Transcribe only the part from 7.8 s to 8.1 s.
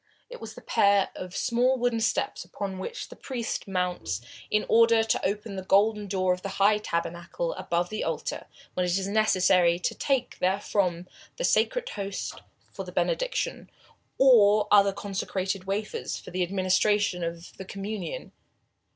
the